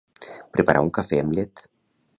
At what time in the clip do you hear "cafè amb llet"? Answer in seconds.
0.99-1.67